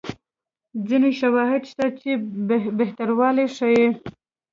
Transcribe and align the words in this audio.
ځیني 0.87 1.11
شواهد 1.21 1.63
شته 1.71 1.85
چې 1.99 2.09
بهتروالی 2.79 3.47
ښيي. 3.57 3.87